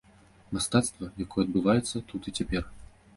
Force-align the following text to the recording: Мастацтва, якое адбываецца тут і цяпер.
Мастацтва, 0.55 1.09
якое 1.25 1.43
адбываецца 1.47 2.01
тут 2.13 2.21
і 2.33 2.33
цяпер. 2.41 2.63